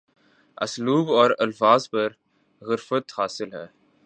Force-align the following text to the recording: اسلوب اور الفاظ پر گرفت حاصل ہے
اسلوب 0.57 1.11
اور 1.11 1.31
الفاظ 1.39 1.89
پر 1.89 2.09
گرفت 2.61 3.11
حاصل 3.17 3.53
ہے 3.53 3.65